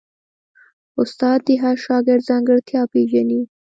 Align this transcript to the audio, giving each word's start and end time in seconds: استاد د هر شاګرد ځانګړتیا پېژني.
استاد 1.01 1.39
د 1.47 1.49
هر 1.63 1.75
شاګرد 1.85 2.27
ځانګړتیا 2.29 2.81
پېژني. 2.91 3.41